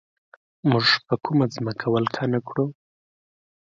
[0.69, 2.65] موږ به کومه ځمکه ولکه نه کړو.